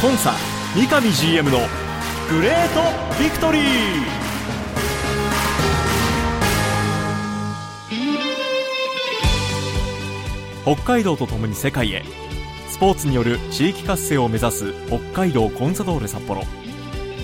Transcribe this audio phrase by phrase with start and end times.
[0.00, 0.34] コンサ
[0.74, 1.58] 三上 GM の
[2.30, 3.62] グレートビクトリー。
[10.64, 12.02] 北海道とともに世界へ
[12.68, 16.42] スポーツによる地域活性を目指す北海道コンサドーレ札幌。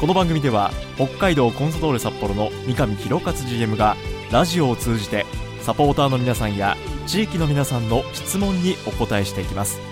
[0.00, 3.96] この番組では北海道コンサドーレ札幌の三上弘勝 GM が
[4.30, 5.26] ラジオを通じて
[5.60, 6.76] サポーターの皆さんや
[7.06, 9.91] 地域の皆さんの質問にお答えしていきます。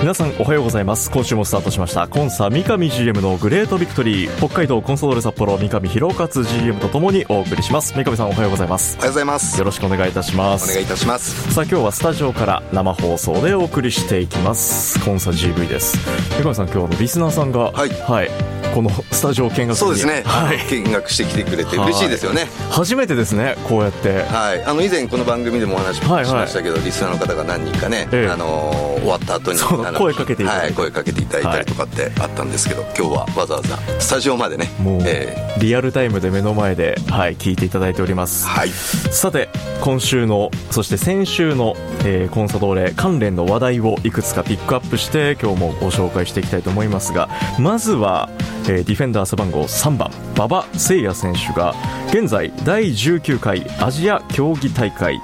[0.00, 1.10] 皆さんおはようございます。
[1.10, 2.06] 今週もスタートしました。
[2.06, 4.36] コンサ三上 GM のグレートビクトリー。
[4.36, 7.94] 北海道コンソドーレ札幌三上弘勝 GM とともにお送りします。
[7.94, 8.96] 三上さんおはようございます。
[8.98, 9.58] おはようございます。
[9.58, 10.70] よろしくお願いいたします。
[10.70, 11.52] お願いいたします。
[11.52, 15.04] さあ今日はスタジオから生放送でお送りしていきます。
[15.04, 15.98] コンサ GV です。
[16.36, 17.88] 三上さん今日はリスナーさんがはい。
[17.88, 18.30] はい、
[18.74, 19.76] このスタジオ見学に。
[19.76, 20.58] そうですね、はい。
[20.70, 22.46] 見学してきてくれて嬉しいですよね。
[22.70, 24.22] 初めてですねこうやって。
[24.22, 28.28] はい、あの以前この番組でもお話ししはいはいましたけど、リスナーの方が何人かね、ええ。
[28.28, 29.58] あのー終わった後に
[29.96, 30.66] 声かけていただいて。
[30.66, 38.46] はい、声かけていただいたりとかってあったんですけど、今日はわざわざスタジオまでねもう、えリアルタイムで目の前で、はい、聞いていただいております。
[38.46, 38.68] ーはい。
[38.70, 39.48] さて
[39.80, 41.74] 今週のそして先週の、
[42.04, 48.28] えーコンサドーレ関連の話題をいくつかピックアップして今日もご紹介していきたいと思いますがまずは、
[48.68, 50.10] えーディフェンダー背番号3番。
[50.36, 51.74] 馬場誠也選手が
[52.10, 55.20] 現在第19回アジア競技大会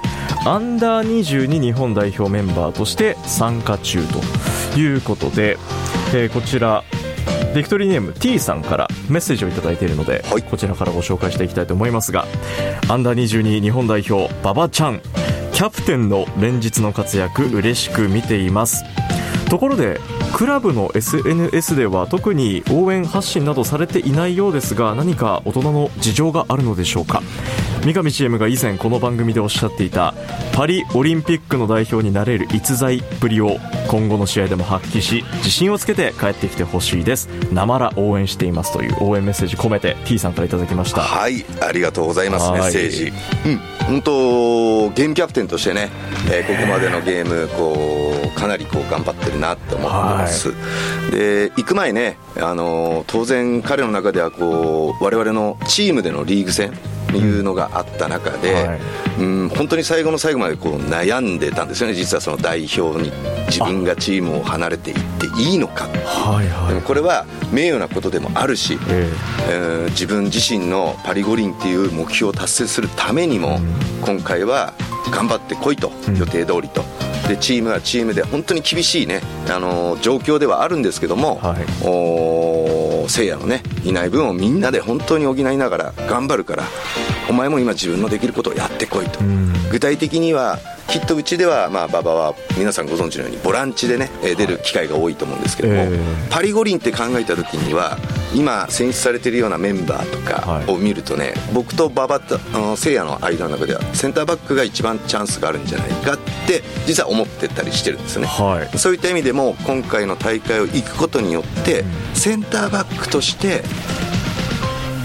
[0.47, 4.03] アンダー22日本代表メンバーとして参加中
[4.73, 5.59] ということで、
[6.15, 6.83] えーこちら
[7.55, 10.43] ビクトリーネーム T さんからメッセージをいただいているので、はい。
[10.43, 12.27] こちらからご紹介していきたいと思いますが
[12.89, 15.01] アンダー22日本代表馬場ちゃん
[15.53, 18.83] キャプテンの連日の活躍嬉しく見ています。
[19.49, 20.01] ところで
[20.35, 27.23] クラブの SNS では特に応援発信などされていないようですが何か大人の事情があるのでしょうか？
[27.85, 30.13] 三上 CM が以前この番組でおっしゃっていた
[30.55, 33.59] パリオリンピックの代表になれる逸材ぶりを
[33.89, 37.27] 今後の試合でも発揮し自信をつけて帰ってきてほしいです。
[37.53, 41.03] なまら応援していますという応援メッセージ込めて T さんからいただきました。
[41.03, 42.51] はいありがとうございます。
[42.51, 42.61] はい。
[42.61, 43.13] メッセージ。
[43.47, 45.91] うん本当ゲームキャプテンとしてね、
[46.33, 48.04] えーここまでのゲームこう
[48.35, 50.53] かなりこう頑張ってるなって思ってます、
[51.11, 56.73] で行く前ねあの当然彼の中ではこう我々のチームでのリーグ戦
[57.17, 58.81] いうのがあった中で、はい。
[59.21, 61.95] うん本当に最後の最後までこう悩んでたんですよね。
[61.95, 63.13] 実はその代表に
[63.47, 65.85] 自分がチームを離れていっていいのか。
[66.05, 66.69] はいはい。
[66.71, 69.09] でもこれは名誉なことでもあるし、え
[69.49, 69.87] え。
[69.89, 73.61] ー自分自身のパリ五輪っていう目標を達成するためにも、
[74.03, 74.73] 今回は
[75.13, 76.17] 頑張ってこいと、うん。
[76.17, 76.83] 予定通りと
[77.29, 81.65] でチームはチームで本当に厳しいね、あのー状況ではあるんですけども、はい。
[81.87, 86.65] おー聖夜のねいない分をみんなで本当に補いながら頑張るから
[87.29, 89.53] お前も今自分のできることをやってこいと、ん。
[89.71, 90.59] 具体的には
[90.89, 97.97] きっとうちでは、まあ、馬場は皆さんご存知のようにボランチでね、えー出る機会が多いと思うんですけども、えーパリ五輪って考えた時には
[98.35, 108.79] 今選出されているようなメンバーとかを見るとね、僕と馬場とあの聖夜の間の中ではセンターバックが一番チャンスがあるんじゃないかって実は思ってたりしてるんですね、はい。
[108.79, 111.85] そういった意味でも今回の大会を行くことによって
[112.15, 113.63] センターバックとして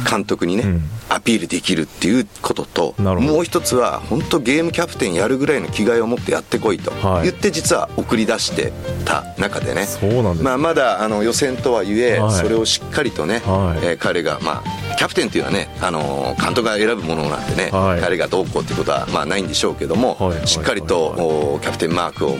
[0.10, 7.24] 監督にね、うんアピールできるっていうことともう一つは本当ゲームキャプテンやるぐらいの気概を持ってやってこいとはい。
[7.24, 8.72] 言って実は送り出して
[9.06, 10.44] た中でね、そうなんです。
[10.44, 12.36] まあ、まだあの予選とはいえ、はい。
[12.36, 13.86] それをしっかりとね、はい。
[13.86, 18.02] えー彼が、まあ、キャプテンっていうのはね、あのー監督が選ぶものなんでね、はい。
[18.02, 20.48] 彼がどうこうっていうことは、まあ、ないんでしょうけども、はい。
[20.48, 22.38] しっかりと、キャプテンマークを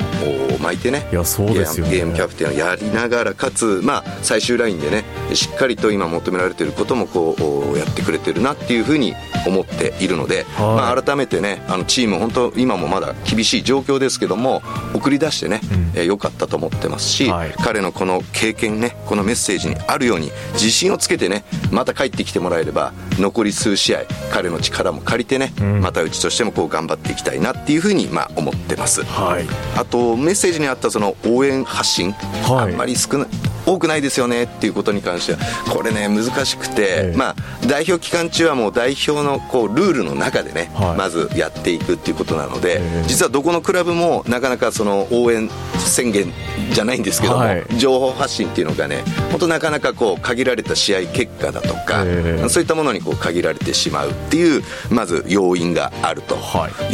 [0.56, 1.06] お巻いてね
[1.54, 5.04] ねゲームゲームキャプテンをやりながらかつ、まあ、最終ラインでね
[5.36, 9.14] しっかりと今求められていることもこうおやってくれてるなっていうふうに
[9.48, 10.66] 思っているので、はい。
[10.76, 14.62] まあ、改めてねあのチーム本当今もまだ厳しい状況ですけども
[14.94, 15.92] 送り出してね、うん。
[15.96, 17.52] えー良かったと思ってますし、はい。
[17.64, 24.00] 彼のこの経験ねこのメッセージにあるように自信をつけてねまた帰ってきてもらえれば残り数試合
[24.32, 25.82] 彼の力も借りてね、うん。
[25.82, 29.04] またうちとしてもこう頑張っていきたいなっていうふうにまあ思ってます。
[29.04, 29.46] はい。
[29.78, 32.72] あとメッセージにあったその応援発信、はい。
[32.72, 33.28] あんまり少な
[33.70, 35.40] 多くないですよねっていうことに関しては
[35.72, 37.18] これね難しくて、ええ。
[37.18, 37.36] まあ、
[37.68, 40.98] 代表期間中はもう代表のこうルールの中でね、はい。
[40.98, 43.04] まずやっていくっていうことなので、ええ。
[43.08, 46.32] 実はどこのクラブもなかなかその応援宣言
[46.72, 47.66] じゃないんですけども、はい。
[47.78, 52.50] 情報発信っていうのがね本当なかなかこう限られた試合結果だとか、ええ。
[52.50, 56.36] そういったものにこう限られてしまうっていうまず要因があると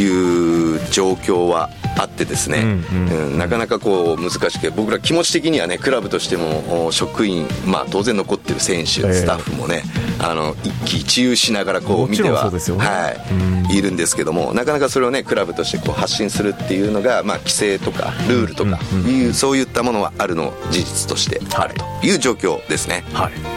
[0.00, 3.38] いう状況はあってですね、うんうんうん。
[3.38, 9.14] なかなかこう難しく僕ら気持ち的にはねクラブとしてもお職員、まあ、当然残ってる選手、ええ。
[9.14, 9.82] スタッフもね
[10.18, 23.04] あの一喜一憂しながらこう見てはねはい、いるんですけどもなかなかそれをねクラブとしてこう発信するっていうのが、まあ、規制とかルールとかうんうんいう、そういったものはあるの事実としてあるという状況ですね。
[23.12, 23.55] はい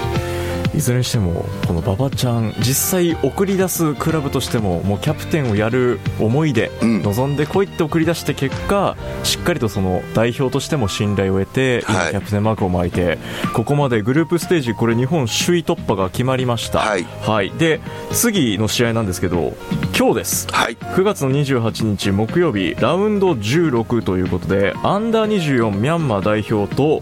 [0.75, 7.03] いずれにしてもこの馬場ちゃん実際送り出すクラブとしてももうキャプテンをやる思いでうん。
[7.03, 12.11] 望んでこいって送り出して結果しっかりとその代表としても信頼を得て今はい。
[12.11, 13.17] キャプテンマークを巻いて
[13.53, 16.79] ここまでグループステージこれ日本首位突破が決まりました。
[16.79, 16.97] は
[17.43, 17.51] い。
[17.51, 17.79] で
[18.11, 19.55] 次の試合なんですけど
[19.97, 20.47] 今日です。
[20.51, 20.75] はい。
[20.75, 27.01] 9月の28日木曜日ラウンド16ということでアンダー24ミャンマー代表と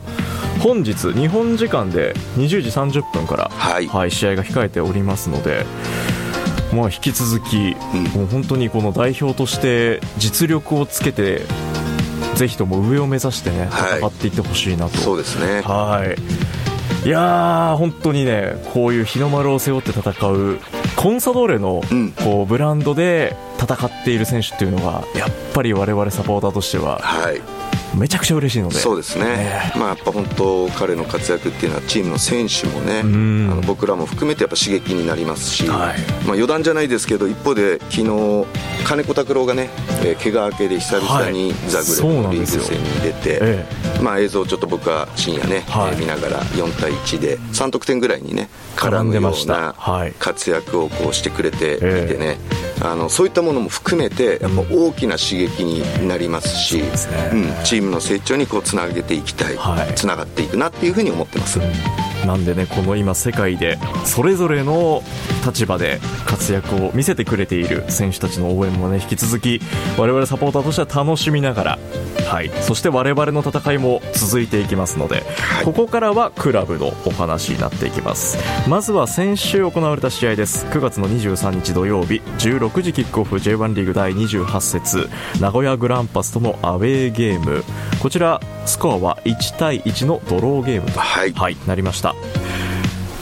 [0.60, 5.66] 本日日本時間で20時30分から、はい試合が控えておりますので、
[6.74, 8.04] まあ、引き続き、うん。
[8.20, 11.42] もう本当にこの代表として実力をつけて
[12.36, 14.00] ぜひとも上を目指してねはい。
[14.00, 15.62] 戦っていってほしいなと、そうですね。
[15.62, 17.08] はい。
[17.08, 20.60] いやー本当にねこういう日の丸を背負って戦う
[20.96, 22.12] コンサドーレのうん。
[22.12, 27.42] こうブランドで戦っている選手っていうのがやっぱり我々サポーターとしてははい
[27.98, 28.76] めちゃくちゃ嬉しいので。
[28.76, 29.74] そうですね、ね。
[29.76, 33.48] まあ、やっぱ本当、彼の活躍っていうのは、チームの選手もね、あん。
[33.48, 36.00] の僕らも含めてやっぱ刺激になりますし、はい。
[36.26, 38.46] まあ、余談じゃないですけど、一方で、昨日
[38.86, 39.70] 金子拓郎がね、
[40.04, 41.56] えー怪我明けで久々にはい。
[41.70, 43.66] ザグレブのリーグ戦に出て、え
[44.02, 45.92] まあ、映像をちょっと僕は深夜ね、はい。
[45.92, 50.14] えー見ながら4対1で3得点ぐらいにね絡むようなはい。
[50.20, 51.80] 活躍をこうしてくれていえ。
[51.82, 52.38] えてね、
[52.82, 56.88] あのそういったものも含めてやっぱ大きな刺激になりますし、うん、
[57.64, 59.96] チームの成長にこうつなげていきたい、はい。
[59.96, 61.60] つながっていくなっていうふうに思ってます。
[62.26, 65.04] なんでねこの今世界でそれぞれの
[65.46, 69.62] 立場で活躍を見せてくれている選手たちの応援もね引き続き
[69.98, 71.80] 我々サポーターとしては楽しみながら
[72.28, 72.52] はい。
[72.62, 75.66] そして我々の戦いも続いていきますので、はい。
[75.66, 78.38] ここからはクラブのお話になっていきます。
[78.70, 80.66] まずは先週行われた試合です。
[80.68, 87.64] 9月の23日土曜日16時キックオフ J1 リーグ第28節名古屋グランパスとのアウェーゲーム。
[88.02, 91.34] こちらスコアは1対1のドローゲームとはい。
[91.34, 92.16] はい、なりました、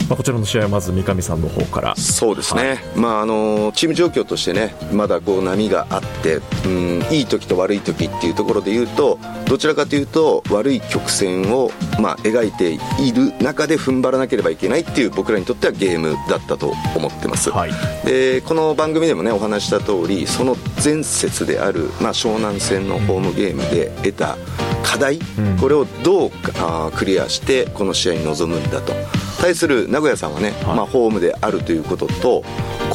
[0.08, 1.96] まあ、こちらの試合はまず三上さんの方から。
[1.96, 11.70] そうですね、まあ、あのチーム状況としてねまだこう波があって、うん、いい時と悪い時っていうところで言うとどちらかというと悪い曲線を、
[12.00, 12.72] まあ、描いて
[13.02, 17.72] いる中で踏ん張らなければいけないっていう僕らにとってはゲームだったと思ってます、はい。
[18.04, 24.36] でこの番組でもねお話しした通りその前節である、まあ、湘南戦のホームゲームで得た
[24.84, 25.56] 課題、うん。
[25.58, 28.92] これをどうあークリアしてこの試合に臨むんだと
[29.38, 30.76] 対する名古屋さんはね、はい。
[30.76, 32.42] まあ、ホームであるということと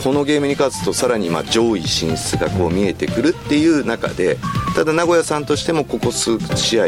[0.04, 4.38] このゲームに勝つとさらにまあ上位進出がこう見えてくるっていう中で
[4.76, 6.86] ただ名古屋さんとしてもここ数試合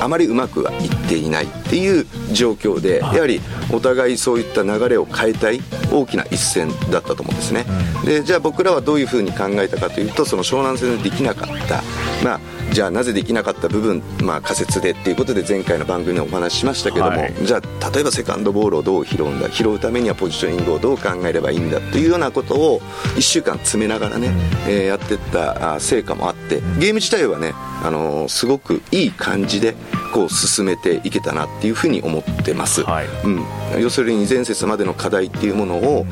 [0.00, 3.20] あまりうまくはいっていないっていう状況でやはい。
[3.20, 3.40] はり
[3.72, 5.60] お互いそういった流れを変えたい
[5.90, 7.64] 大きな一戦だったと思うんですね、
[8.04, 11.82] でじゃあ僕らはどういうふうに考えたかというとその湘南戦でできなかった、
[12.24, 12.40] まあ、
[12.72, 17.34] じゃあなぜできなかった部分、まあ、仮説でっていうことで前回の番組でお話ししましたけども、はい。
[17.42, 22.80] じゃあ例えばセカンドボールをどう拾うんだ拾うためにはポジショニングをどう考えればいいんだというようなことを
[23.16, 24.30] 1週間詰めながらね、
[24.68, 29.74] えーやっていったあ成果もあってゲーム自体はね、あのーすごくいい感じで
[30.14, 33.06] こう進めていけたなっていうふうに思ってます、はい。
[33.24, 36.06] うん、要するに前節までの課題っていうものを、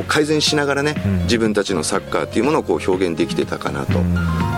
[0.00, 1.18] お改善しながらね、うん。
[1.22, 4.00] 自分たちのサッカーっていうものをこう表現できてたかなと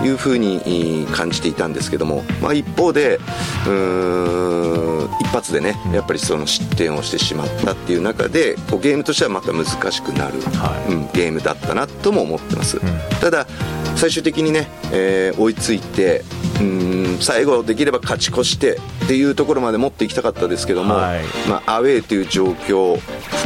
[0.03, 3.17] いうふうにい感じていたんですけども、まあ、一方で
[3.67, 4.62] うーん
[5.21, 10.93] 一発でねやっぱりその失点をしてしまったっていう中でこうゲームとしてはまた難しくなる、はい。
[10.93, 12.79] うん、ゲームだったなとも思ってます、ん。
[13.21, 13.47] ただ
[13.95, 16.23] 最終的にね、えー追いついて
[16.55, 21.21] うーん最後できれば勝ち越してっていうところまで持っていきたかったですけども、はい。
[21.49, 22.97] まあ、アウェーという状況を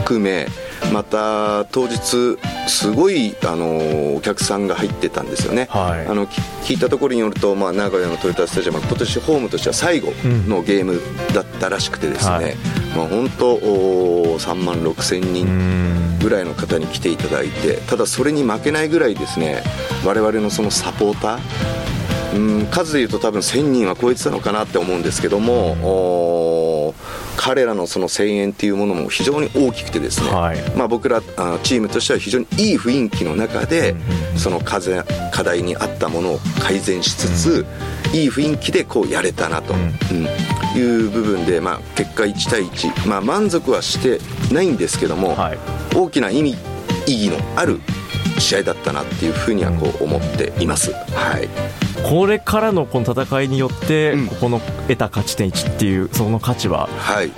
[0.02, 0.48] 含め
[0.94, 6.08] また当日すごい、あのお客さんが入ってたんですよね、はい。
[6.08, 6.41] あのき
[6.74, 10.12] 聞いたところによると、まあ、名古屋のトヨタスタジアムは今年ホームとしては最後
[10.48, 11.00] のゲーム
[11.34, 12.56] だったらしくてですね、はい。
[12.96, 19.62] まあ、本当お3万6千う人んぐらいの方に来ていただいてただそれに負けないぐらいですね
[20.06, 21.39] 我々のそのサポーター
[22.36, 25.75] うん数でいうと多分1000人は超えてたのかなって思うんですけども、
[27.38, 30.58] 彼らのその声援っていうものも非常に大きくてですね、はい。
[30.75, 33.96] まあ、僕らあチームとしては非常にいい雰囲気の中で、う
[34.36, 34.79] んその課
[35.32, 37.65] 課題に合ったものを改善しつつ、
[38.13, 40.27] いい雰囲気でこうやれたなと、うん。
[40.77, 44.20] いう部分で、まあ、結果1対1、まあ、満足はして
[44.53, 45.58] ないんですけども、はい、
[45.96, 46.56] 大きな意味
[47.08, 47.79] 意義のある
[48.39, 50.91] 試合だったなっていうふうにはこう思っています。
[50.94, 51.50] はい。
[52.03, 57.32] これからのこの戦いによって、ここの得た勝ち点1っていうその価値は、はい、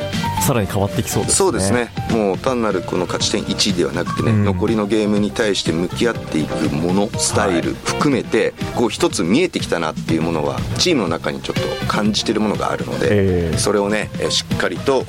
[0.45, 1.35] さらに変わってきそうですね。
[1.35, 1.89] そうですね。
[2.11, 15.05] もう単なるこの勝ち点1ではなくてね、うん、残りのゲームに対して向き合っていくものスタイル含めて、はい、こう一つ見えてきたなっていうものはチームの中にちょっと感じてるものがあるので、えー、それをねしっかりと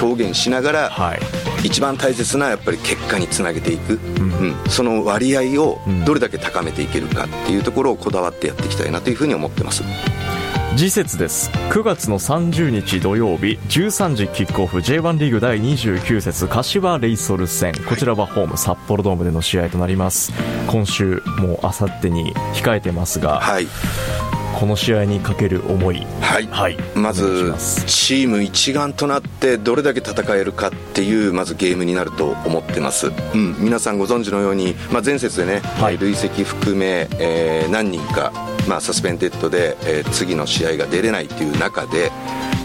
[0.00, 1.20] 表現しながら、はい、
[1.64, 9.82] 一番大切なやっぱり結果につなげていく、うん、うん、その割合をどれだけ高めていけるかっていうところをこだわってやっていきたいなというふうに思ってます。
[10.76, 11.50] 次節です。
[11.70, 17.72] 9月の30日土曜日13時キックオフ J1 リーグ第29節柏レイソル戦。
[17.88, 20.32] こちらはホーム札幌ドームでの試合となります。
[20.66, 23.68] 今週もうあさってに控えてますが、はい、
[24.54, 27.54] この試合にかける思い、はい、はい、まず
[27.86, 38.32] チーム一丸となってどれだけ戦えるかっていうまずゲームになると思ってます、うん、皆さんご存知のように、まあ、前節でね、はい、累積含め、えー、何人か、
[38.68, 42.12] まあ、サスペンデッドで、えー、次の試合が出れないっていう中で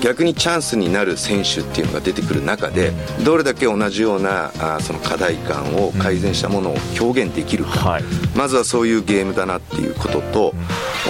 [0.01, 2.91] 逆にチャンスになる選手っていうのが出てくる中で
[3.25, 8.03] どれだけ同じようなあその課題感を改善したものを表現できるか、はい、
[8.35, 10.53] まずはそういうゲームだなっていうことと、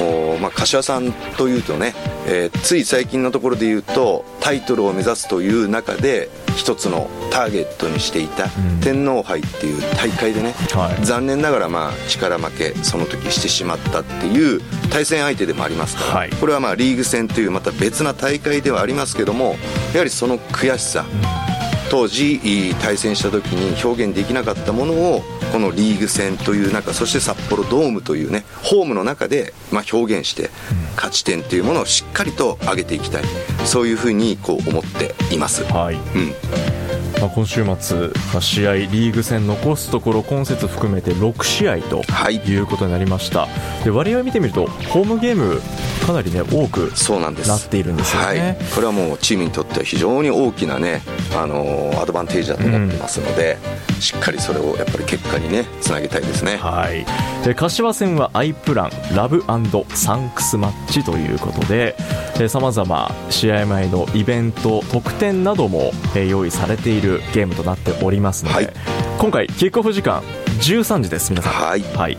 [0.01, 1.93] おまあ、柏さんというとね、
[2.31, 8.47] えー、つい最近のところで言うとタイトルを目指すという中で一つのターゲットにしていた
[8.81, 19.55] 天皇杯っていう大会でね、はい、残念ながらまあ力負けその時してしまったっていう対戦相手でもありますから、はい、これはまあリーグ戦というまた別な大会ではありますけども
[19.93, 21.05] やはりその悔しさ、
[21.89, 30.49] 当時対戦した時に表現できなかったものをこのリーグ戦という中そして札幌ドームというねホームの中でま表現して
[30.95, 33.23] 勝ち点というものをしっかりと上げていきたい。
[33.65, 35.63] そういうふうにこう思っています。
[35.65, 36.78] はい、うん
[37.19, 38.09] まあ、今週末、
[38.41, 42.59] 試合、リーグ戦残すところ今節含めて6試合とい。
[42.59, 43.47] うことになりました、は
[43.81, 45.61] い、で割合を見てみるとホームゲーム
[46.05, 46.91] かなり、ね、多く
[47.47, 51.01] なっているんですよね、はい、これはもうチームにとっては非常に大きな、ね、
[51.35, 53.57] あのアドバンテージだと思ってますので、
[53.95, 57.05] うん、しっかりそれをやっぱり結果に、ね、つなげたいですね、はい、
[57.45, 59.43] で柏戦はアイプランラブ
[59.93, 61.95] サンクスマッチということで
[62.47, 68.73] さまざま試合前のイベント特典なども、え用意されているゲームとなっておりますので、はい、
[69.17, 70.23] 今回キックオフ時間
[70.61, 71.53] 13時です皆さん。
[71.53, 72.17] はい、はい。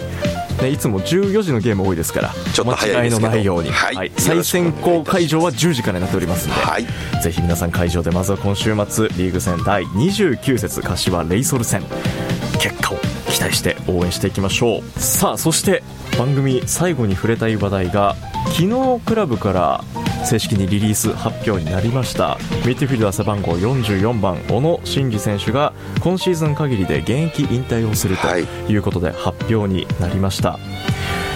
[0.63, 6.87] ね、いつも14時のゲーム多いですからちょっと間違いのないように、はい、はい、再選考会場は10時からになっておりますので、はい、
[7.23, 11.83] ぜひ皆さん会場でまずは今週末リーグ戦第29節柏レイソル戦
[12.59, 12.99] 結果を
[13.31, 15.01] 期待して応援していきましょう。
[15.01, 15.83] さあそして
[16.19, 18.17] 番組最後に触れたい話題が
[18.49, 19.85] 昨日クラブから
[20.25, 22.39] 正式にリリース発表になりました。
[22.67, 28.29] ミッドフィルダー背番号44番小野伸二選手が今シーズン限りで現役引退をすると
[28.69, 28.81] い。
[28.81, 30.59] うことで発表になりました、は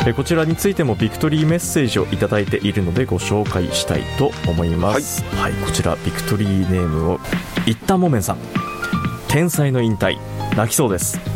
[0.08, 7.20] い、こちらについてもビクトリーメッセージをいただいているのでご紹介したいと思います、はい、はい、こちらビクトリーネームを
[7.66, 8.38] 一旦もめんさん。
[9.28, 10.16] 天才の引退。
[10.56, 11.33] 泣きそうです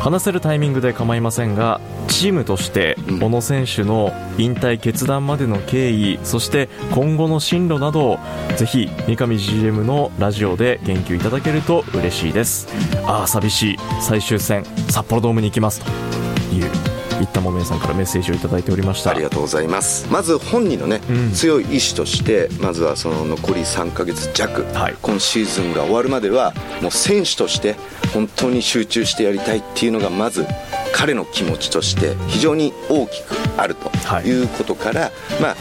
[0.00, 8.18] 話せるタイミングで構いませんがチームとして小野選手の引退決断までの経緯そして今後の進路などを
[8.56, 12.68] ぜひ三上 GM のラジオで言及いただけると嬉しいです。
[13.06, 13.76] ああ寂しい。
[14.00, 15.80] 最終戦札幌ドームに行きます。
[15.80, 16.87] という
[17.20, 19.10] 一田もめさんからメッセージをいただいておりました。
[19.10, 20.06] ありがとうございます。
[20.10, 27.76] まず本人のね、うん、強い意志としてまずはその残り3か月弱、はい、今シーズンが終わるまではもう選手として
[28.14, 30.46] 本当に集中してやりたいっていうのがまず
[30.94, 33.90] 彼の気持ちとして非常に大きくあると
[34.24, 34.38] い。
[34.38, 35.56] うことから、はい、まあ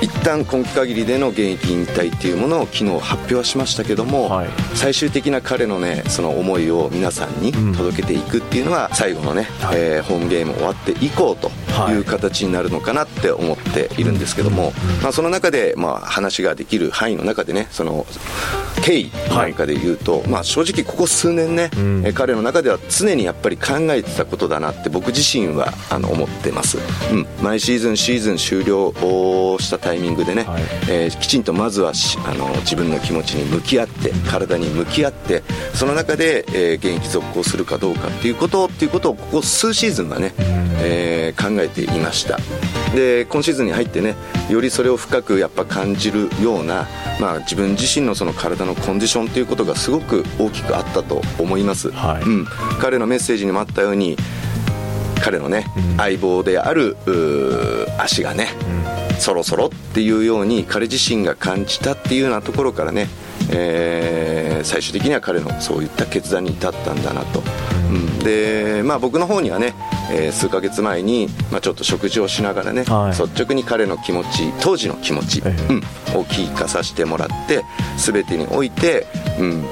[0.00, 11.50] 一旦今期限りでの現役引退っていうものを昨日発表はしましたけども、はい、最終的な彼のねその思いを皆さんに届けていくっていうのは、最後のね、はい、えー、ホームゲーム終わって以降と
[11.92, 11.94] い。
[11.96, 18.06] う形になるのかなって思っているんですけども、まあ、その中でまあ話ができる範囲の中でねその
[18.82, 26.78] 経緯なんかで言うと、まあ、正直ここ数年ね、うん、彼の中では常にやっぱり考えてたことだなって僕自身はあの思ってます、
[27.10, 28.92] うん、毎シーズンシーズン終了
[29.58, 31.92] したタイミングでね、はい、えー、きちんとまずは
[32.26, 40.44] あの自分の気持ちに向き合って体に向き合ってその中で、えー、現役続行するかどうかっていうことっていうことをここ数シーズンはね、うん、
[40.82, 42.38] えー、考えていました。
[42.94, 44.14] で今シーズンに入ってね
[44.48, 46.86] よりそれを深くやっぱ感じるような、
[47.20, 52.46] まあ、自分自身のその体のコンディションということがすごく大きくあったと思います、はい、うん、
[52.80, 54.16] 彼のメッセージにもあったように
[55.22, 56.96] 彼のね、うん、相棒である
[57.98, 58.48] 足がね、
[59.12, 59.20] うん。
[59.20, 63.08] そろそろっていうように彼自身が感じたっていうようなところからね、
[63.50, 67.42] えー、最終的には彼のそういった決断に至ったんだなと、
[67.90, 69.74] うん、で、まあ、僕の方にはね、
[70.10, 75.48] えー、数ヶ月前に、まあ、ちょっと食事をしながらね、はい、率直に彼の気持ち当時の気持ち、うん、
[76.18, 77.64] を聞かさせてもらって
[77.96, 79.06] 全てにおいて、
[79.38, 79.64] うん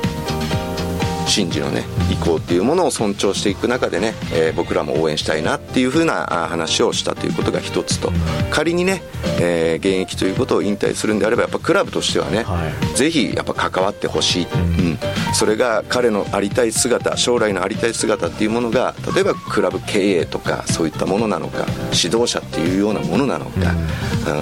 [1.34, 8.12] 神事のね意向っていうものを尊重していく中でね、えー、僕らも応援したいなっていうふうな話をしたということが一つと。
[8.50, 9.02] 仮にね、
[9.40, 14.98] えー、現役ということを引退するんであればやっぱクラブとしてはね、はい、ぜひやっぱ関わってほしい、うん、
[15.34, 23.50] それが彼のありたい姿将来のありたい姿っていうものが例えばクラブ経営とかそういったものなのか指導者っていうようなものなのか、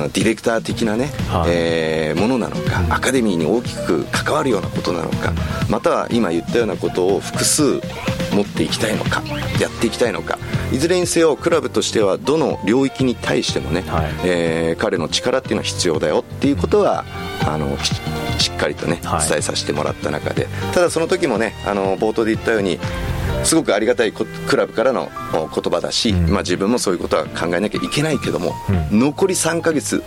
[0.04, 5.32] うん、ディレクター的なね、はい、えー、ものなのかアカデミーに大きく関わるようなことなのか
[5.68, 7.59] または今言ったようなことを複数
[8.32, 9.22] 持っていきたいのか
[9.60, 10.38] やっていきたいのか
[10.72, 17.04] いずれにせよクラブとしてはどの領域に対してもね、はい、えー、彼の力っていうのは必要だよっていうことは
[17.46, 17.76] あの
[18.38, 22.78] しっかりとね伝えさせてもらった中で、はい、ただその時もねあの冒頭で言ったように
[23.44, 24.26] すごくありがたいク
[24.56, 28.52] ラブからの言葉だし、うん、まあ、自分もそういうことは考えなきゃいけないけども、
[28.92, 30.02] うん、残り3ヶ月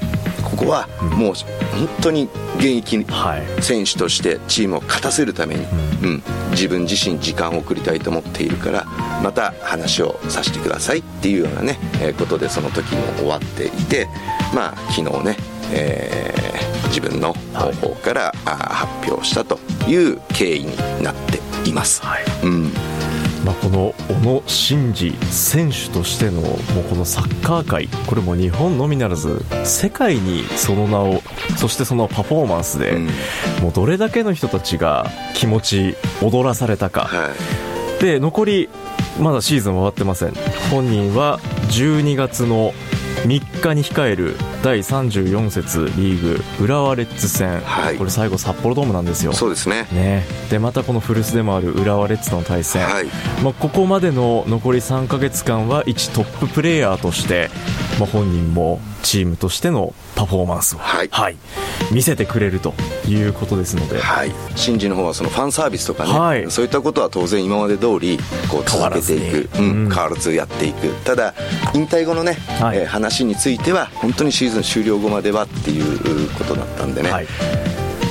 [0.67, 3.05] はもう本当に現役
[3.61, 5.65] 選手としてチームを勝たせるために、
[6.03, 8.85] うん、自分自身時間を送りたいと思っているから
[9.23, 14.07] また話をさせてくださいっていうようなね、えー、ことでその時も終わっていて
[14.53, 15.37] まあ昨日ね、
[15.71, 22.01] えー、自分の方法から、発表したという経緯になっています。
[22.03, 22.92] はい、うん
[23.43, 31.21] まあ、この小野伸二選手としてのもうこのサッカー界これも日本のみならず世界にその名を
[31.57, 33.05] そしてそのパフォーマンスで、うん、
[33.61, 37.31] もうどれだけの人たちが気持ち踊らされたか、は
[37.99, 38.69] い、で残り
[39.19, 40.33] まだシーズン終わってません。
[40.71, 42.73] 本人は12月の
[43.25, 49.33] 3日に控える第34節リーグ浦和レッズ戦、はい、これ最後札幌ドームなんですよ。
[49.33, 49.89] そうですね。
[49.91, 50.25] ね。
[50.49, 53.05] でまたこの古巣でもある浦和レッズとの対戦、はい、
[53.43, 57.49] まあ、ここまでの残り3か月間は一トッププレーヤーとして、
[57.99, 61.37] まあ、本人もチームとしてのパフォーマンスを、はい、はい、
[61.91, 62.73] 見せてくれると
[63.07, 68.17] いうことですので、はい、新次の方はそのファンサービスとかね、はい、そういったことは当然今まで通り
[68.49, 70.93] こう続けていく、うん、変わらずやっていく。
[71.03, 71.33] ただ
[71.73, 77.27] 引退後のね、はい、えー、話については本当にシーズン終了後まではっていうことだったんでね、はい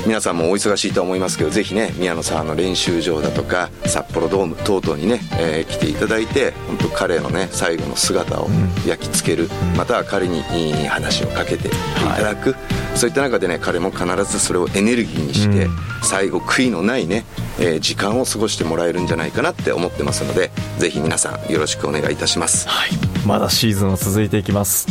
[0.05, 8.49] 皆さんもお忙しいと思いますけどぜひね宮野さんの練習場だとか札幌ドーム等々にね、えー、来ていただいて本当彼のね最後の姿を
[8.87, 11.71] 焼き付ける、うん、または彼にいい話をかけてい
[12.17, 12.59] ただく、は
[12.95, 17.25] い、そういった中でね彼も必ずそれをエネルギーにして、うん、最後悔いのないね、
[17.61, 22.91] えー、時間を過ごしてもらえるんじゃないかなって思ってますのでぜひ皆さんよろしくお願いいたします、はい、
[23.25, 24.89] まだシーズンは続いていきます。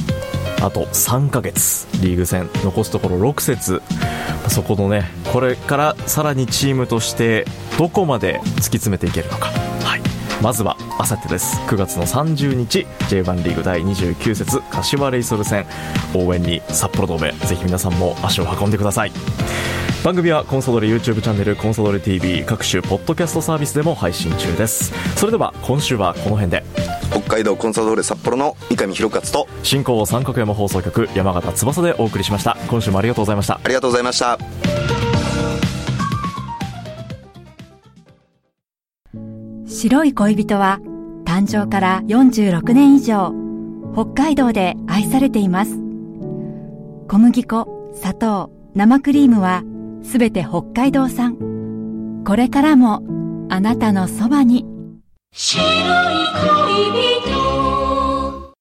[0.62, 3.82] あと3ヶ月リーグ戦残すところ6節
[4.52, 7.46] そこのねこれからさらにチームとして
[7.78, 10.02] どこまで突き詰めていけるのか、はい、
[10.44, 11.58] まずはあさってです。
[11.62, 15.66] 9月の30日 J1 リーグ第29節柏レイソル戦。
[16.14, 19.12] 応援に札幌ドームぜひ皆さんも足を運んでください。
[20.04, 24.92] 番組はコンソドレ YouTube チャンネルコンソドレ TV 各種ポッドキャストサービスでも配信中です。
[25.16, 27.01] それでは今週はこの辺で。
[27.12, 32.58] 北海道コンサドーレ札幌の三上弘勝と進行三角山放送局山形翼でお送りしました。
[32.70, 33.60] 今週もありがとうございました。
[33.62, 34.38] ありがとうございました。
[39.68, 40.80] 白い恋人は
[41.26, 43.34] 誕生から46年以上
[43.94, 45.72] 北海道で愛されています。
[47.10, 49.64] 小麦粉砂糖生クリームは
[50.04, 51.36] すべて北海道産。
[52.26, 53.04] これからも
[53.50, 54.66] あなたのそばに
[55.34, 58.54] 白い恋人。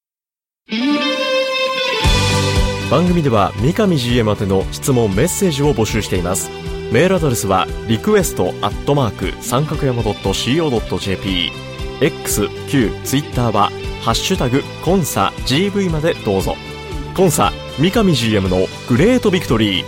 [2.91, 6.51] 番組では三上 GM 宛ての質問メッセージを募集しています。
[6.91, 11.53] メールアドレスはリクエストアットマーク三角山 .co.jp
[12.01, 16.57] X、Q、Twitter はハッシュタグコンサ GV までどうぞ。
[17.15, 19.85] コンサ三上 GM のグレートビクトリー。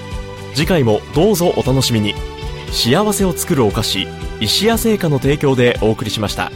[0.54, 2.14] 次回もどうぞお楽しみに。
[2.70, 4.06] 幸せを作るお菓子
[4.40, 6.50] 石屋製菓の提供でお送りしました。